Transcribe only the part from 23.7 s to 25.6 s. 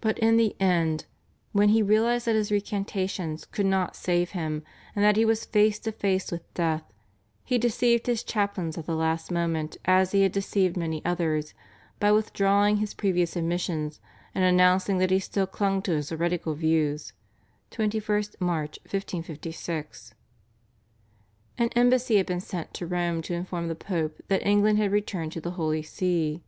Pope that England had returned to the